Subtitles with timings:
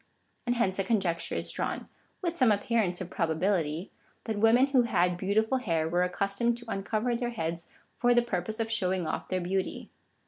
[0.47, 1.87] And hence a con jecture is drawn,
[2.23, 3.91] with some appearance of probability—
[4.23, 8.59] that women who had beautiful hair were accustomed to uncover their heads for the purpose
[8.59, 9.91] of showing oif their beauty.